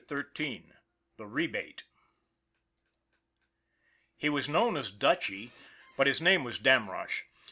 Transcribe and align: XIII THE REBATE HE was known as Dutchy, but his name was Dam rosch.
XIII 0.09 0.63
THE 1.17 1.27
REBATE 1.27 1.83
HE 4.17 4.29
was 4.29 4.49
known 4.49 4.75
as 4.75 4.89
Dutchy, 4.89 5.51
but 5.95 6.07
his 6.07 6.19
name 6.19 6.43
was 6.43 6.57
Dam 6.57 6.87
rosch. 6.89 7.21